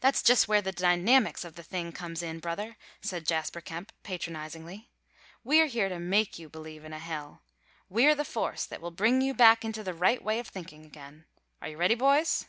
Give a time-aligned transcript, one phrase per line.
[0.00, 4.90] "That's just where the dynamics of the thing comes in, brother," said Jasper Kemp, patronizingly.
[5.44, 7.42] "We're here to make you believe in a hell.
[7.88, 11.26] We're the force that will bring you back into the right way of thinkin' again.
[11.62, 12.46] Are you ready, boys?"